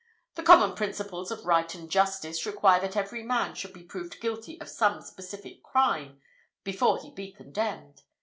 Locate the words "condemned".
7.31-8.01